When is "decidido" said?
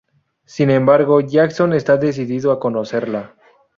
1.95-2.51